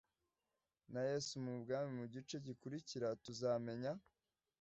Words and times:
Na 0.91 1.01
yesu 1.11 1.33
mu 1.45 1.53
bwami 1.61 1.91
mu 1.99 2.05
gice 2.13 2.35
gikurikira 2.45 3.07
tuzamenya 3.23 3.91